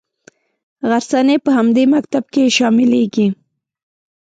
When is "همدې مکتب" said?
1.57-2.23